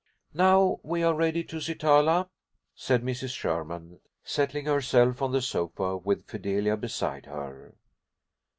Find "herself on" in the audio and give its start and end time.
4.65-5.31